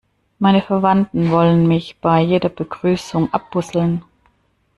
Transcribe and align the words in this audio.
Meine 0.39 0.63
Verwandten 0.63 1.29
wollen 1.29 1.67
mich 1.67 1.97
bei 1.99 2.21
jeder 2.23 2.49
Begrüßung 2.49 3.31
abbusseln. 3.31 4.03